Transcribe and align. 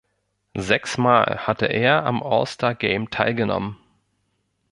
Sechsmal 0.57 1.45
hatte 1.45 1.67
er 1.67 2.05
am 2.07 2.23
All-Star-Game 2.23 3.11
teilgenommen. 3.11 3.77